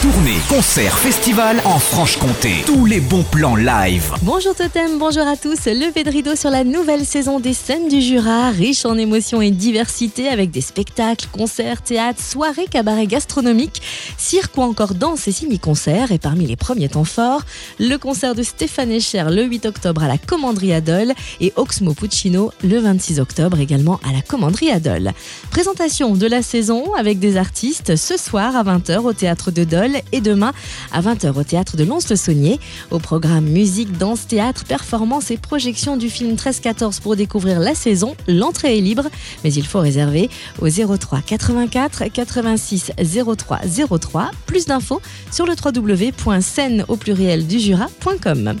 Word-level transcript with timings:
Tournée, 0.00 0.38
concert, 0.48 0.96
festival 0.96 1.60
en 1.64 1.80
Franche-Comté. 1.80 2.62
Tous 2.64 2.86
les 2.86 3.00
bons 3.00 3.24
plans 3.24 3.56
live. 3.56 4.12
Bonjour 4.22 4.54
Totem, 4.54 4.96
bonjour 4.96 5.26
à 5.26 5.36
tous. 5.36 5.66
Levé 5.66 6.04
de 6.04 6.10
rideau 6.10 6.36
sur 6.36 6.50
la 6.50 6.62
nouvelle 6.62 7.04
saison 7.04 7.40
des 7.40 7.52
scènes 7.52 7.88
du 7.88 8.00
Jura, 8.00 8.50
riche 8.50 8.84
en 8.84 8.96
émotions 8.96 9.42
et 9.42 9.50
diversité 9.50 10.28
avec 10.28 10.52
des 10.52 10.60
spectacles, 10.60 11.26
concerts, 11.32 11.82
théâtres, 11.82 12.22
soirées, 12.22 12.66
cabarets 12.70 13.08
gastronomiques, 13.08 13.82
cirque 14.16 14.56
ou 14.56 14.62
encore 14.62 14.94
danse 14.94 15.26
et 15.26 15.32
ciné-concerts. 15.32 16.12
Et 16.12 16.18
parmi 16.18 16.46
les 16.46 16.54
premiers 16.54 16.90
temps 16.90 17.02
forts, 17.02 17.42
le 17.80 17.96
concert 17.96 18.36
de 18.36 18.44
Stéphane 18.44 18.92
Echer 18.92 19.24
le 19.30 19.42
8 19.42 19.66
octobre 19.66 20.04
à 20.04 20.06
la 20.06 20.18
Commanderie 20.18 20.74
Adol 20.74 21.12
et 21.40 21.52
Oxmo 21.56 21.92
Puccino 21.94 22.52
le 22.62 22.78
26 22.78 23.18
octobre 23.18 23.58
également 23.58 23.98
à 24.08 24.12
la 24.12 24.20
Commanderie 24.20 24.70
Adol. 24.70 25.10
Présentation 25.50 26.14
de 26.14 26.26
la 26.28 26.42
saison 26.42 26.94
avec 26.94 27.18
des 27.18 27.36
artistes 27.36 27.96
ce 27.96 28.16
soir 28.16 28.54
à 28.54 28.62
20h 28.62 28.98
au 28.98 29.12
théâtre 29.12 29.50
de 29.50 29.64
Dole 29.64 29.87
et 30.12 30.20
demain 30.20 30.52
à 30.92 31.00
20h 31.00 31.38
au 31.38 31.42
théâtre 31.42 31.76
de 31.76 31.84
Lons-le-Saunier. 31.84 32.60
Au 32.90 32.98
programme 32.98 33.44
musique, 33.44 33.96
danse, 33.98 34.26
théâtre, 34.26 34.64
performance 34.64 35.30
et 35.30 35.36
projection 35.36 35.96
du 35.96 36.10
film 36.10 36.34
13-14 36.34 37.00
pour 37.00 37.16
découvrir 37.16 37.60
la 37.60 37.74
saison. 37.74 38.16
L'entrée 38.26 38.78
est 38.78 38.80
libre, 38.80 39.04
mais 39.44 39.52
il 39.52 39.66
faut 39.66 39.80
réserver 39.80 40.30
au 40.60 40.68
03 40.68 41.20
84 41.20 42.04
86 42.12 42.92
03 43.36 43.60
03. 43.98 44.30
Plus 44.46 44.66
d'infos 44.66 45.00
sur 45.30 45.46
le 45.46 45.54
www.scène 45.54 46.84
au 46.88 46.96
pluriel 46.96 47.46
du 47.46 47.58
Jura.com. 47.58 48.54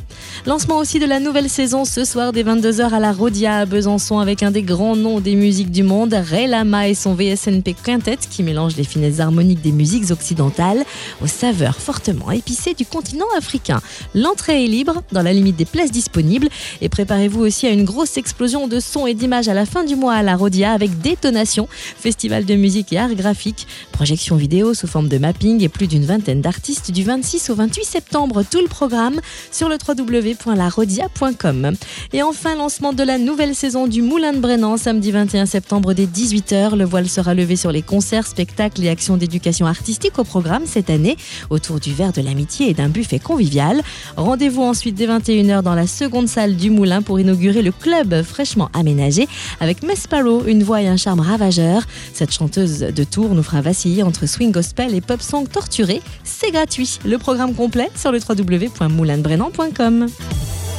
Lancement 0.46 0.78
aussi 0.78 0.98
de 0.98 1.06
la 1.06 1.20
nouvelle 1.20 1.48
saison 1.48 1.84
ce 1.84 2.04
soir 2.04 2.32
dès 2.32 2.42
22h 2.42 2.92
à 2.92 3.00
la 3.00 3.12
Rodia 3.12 3.58
à 3.58 3.66
Besançon 3.66 4.18
avec 4.18 4.42
un 4.42 4.50
des 4.50 4.62
grands 4.62 4.96
noms 4.96 5.20
des 5.20 5.34
musiques 5.34 5.70
du 5.70 5.82
monde, 5.82 6.14
Ray 6.14 6.46
Lama 6.46 6.88
et 6.88 6.94
son 6.94 7.14
VSNP 7.14 7.74
Quintet 7.74 8.18
qui 8.30 8.42
mélange 8.42 8.76
les 8.76 8.84
finesses 8.84 9.20
harmoniques 9.20 9.60
des 9.60 9.72
musiques 9.72 10.10
occidentales 10.10 10.84
aux 11.22 11.26
saveurs 11.26 11.76
fortement 11.76 12.30
épicées 12.30 12.74
du 12.74 12.86
continent 12.86 13.26
africain. 13.36 13.80
L'entrée 14.14 14.64
est 14.64 14.68
libre 14.68 15.02
dans 15.12 15.22
la 15.22 15.32
limite 15.32 15.56
des 15.56 15.64
places 15.64 15.90
disponibles 15.90 16.48
et 16.80 16.88
préparez-vous 16.88 17.40
aussi 17.40 17.66
à 17.66 17.70
une 17.70 17.84
grosse 17.84 18.16
explosion 18.16 18.68
de 18.68 18.80
sons 18.80 19.06
et 19.06 19.14
d'images 19.14 19.48
à 19.48 19.54
la 19.54 19.66
fin 19.66 19.84
du 19.84 19.96
mois 19.96 20.14
à 20.14 20.22
la 20.22 20.36
Rodia 20.36 20.72
avec 20.72 21.00
Détonation, 21.00 21.68
festival 21.70 22.44
de 22.44 22.54
musique 22.54 22.92
et 22.92 22.98
art 22.98 23.14
graphique, 23.14 23.66
projection 23.92 24.36
vidéo 24.36 24.74
sous 24.74 24.86
forme 24.86 25.08
de 25.08 25.18
mapping 25.18 25.62
et 25.62 25.68
plus 25.68 25.86
d'une 25.86 26.04
vingtaine 26.04 26.40
d'artistes 26.40 26.90
du 26.90 27.02
26 27.04 27.50
au 27.50 27.54
28 27.54 27.84
septembre. 27.84 28.42
Tout 28.48 28.60
le 28.60 28.68
programme 28.68 29.20
sur 29.50 29.68
le 29.68 29.76
www.larodia.com. 29.76 31.72
Et 32.12 32.22
enfin, 32.22 32.54
lancement 32.56 32.92
de 32.92 33.02
la 33.02 33.18
nouvelle 33.18 33.54
saison 33.54 33.86
du 33.86 34.02
Moulin 34.02 34.32
de 34.32 34.38
Brennan 34.38 34.76
samedi 34.76 35.10
21 35.10 35.46
septembre 35.46 35.94
dès 35.94 36.06
18h. 36.06 36.76
Le 36.76 36.84
voile 36.84 37.08
sera 37.08 37.34
levé 37.34 37.56
sur 37.56 37.72
les 37.72 37.82
concerts, 37.82 38.26
spectacles 38.26 38.84
et 38.84 38.88
actions 38.88 39.16
d'éducation 39.16 39.66
artistique 39.66 40.18
au 40.18 40.24
programme 40.24 40.66
cette 40.66 40.90
année 40.90 41.07
autour 41.50 41.80
du 41.80 41.92
verre 41.92 42.12
de 42.12 42.20
l'amitié 42.20 42.70
et 42.70 42.74
d'un 42.74 42.88
buffet 42.88 43.18
convivial. 43.18 43.82
Rendez-vous 44.16 44.62
ensuite 44.62 44.94
dès 44.94 45.06
21h 45.06 45.62
dans 45.62 45.74
la 45.74 45.86
seconde 45.86 46.28
salle 46.28 46.56
du 46.56 46.70
Moulin 46.70 47.02
pour 47.02 47.20
inaugurer 47.20 47.62
le 47.62 47.72
club 47.72 48.22
fraîchement 48.22 48.70
aménagé 48.74 49.28
avec 49.60 49.82
Mesparo, 49.82 50.44
une 50.46 50.62
voix 50.62 50.82
et 50.82 50.88
un 50.88 50.96
charme 50.96 51.20
ravageur. 51.20 51.82
Cette 52.12 52.32
chanteuse 52.32 52.80
de 52.80 53.04
tour 53.04 53.34
nous 53.34 53.42
fera 53.42 53.60
vaciller 53.60 54.02
entre 54.02 54.26
swing 54.26 54.52
gospel 54.52 54.94
et 54.94 55.00
pop 55.00 55.22
song 55.22 55.46
torturé. 55.48 56.02
C'est 56.24 56.50
gratuit. 56.50 56.98
Le 57.04 57.18
programme 57.18 57.54
complet 57.54 57.90
sur 57.96 58.12
le 58.12 58.18
www.moulinebrennan.com. 58.18 60.06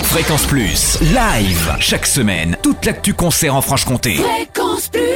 Fréquence 0.03 0.45
Plus. 0.45 0.97
Live. 1.01 1.75
Chaque 1.79 2.07
semaine. 2.07 2.57
Toute 2.63 2.85
l'actu 2.85 3.13
concert 3.13 3.55
en 3.55 3.61
Franche-Comté. 3.61 4.15
Fréquence 4.15 4.89
Plus 4.89 5.08